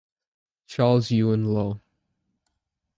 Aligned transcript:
Charles 0.65 1.11
Ewan 1.11 1.43
Law. 1.53 1.79